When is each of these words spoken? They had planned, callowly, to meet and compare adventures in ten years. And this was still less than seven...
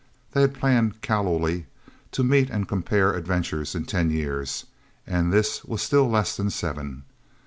They 0.31 0.41
had 0.41 0.55
planned, 0.55 1.03
callowly, 1.03 1.67
to 2.13 2.23
meet 2.23 2.49
and 2.49 2.67
compare 2.67 3.13
adventures 3.13 3.75
in 3.75 3.85
ten 3.85 4.09
years. 4.09 4.65
And 5.05 5.31
this 5.31 5.63
was 5.63 5.83
still 5.83 6.09
less 6.09 6.35
than 6.35 6.49
seven... 6.49 7.03